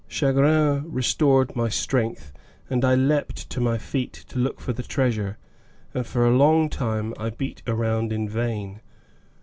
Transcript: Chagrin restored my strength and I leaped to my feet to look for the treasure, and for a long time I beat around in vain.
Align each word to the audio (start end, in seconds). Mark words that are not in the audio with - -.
Chagrin 0.07 0.91
restored 0.91 1.55
my 1.55 1.69
strength 1.69 2.33
and 2.71 2.83
I 2.83 2.95
leaped 2.95 3.47
to 3.51 3.61
my 3.61 3.77
feet 3.77 4.13
to 4.29 4.39
look 4.39 4.59
for 4.59 4.73
the 4.73 4.81
treasure, 4.81 5.37
and 5.93 6.07
for 6.07 6.25
a 6.25 6.35
long 6.35 6.69
time 6.69 7.13
I 7.19 7.29
beat 7.29 7.61
around 7.67 8.11
in 8.11 8.27
vain. 8.27 8.81